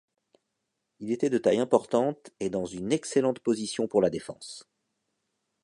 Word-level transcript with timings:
Il 0.99 1.11
était 1.11 1.29
de 1.29 1.37
taille 1.37 1.59
importante 1.59 2.31
et 2.39 2.49
dans 2.49 2.65
une 2.65 2.91
excellente 2.91 3.39
position 3.39 3.87
pour 3.87 4.01
la 4.01 4.09
défense. 4.09 4.67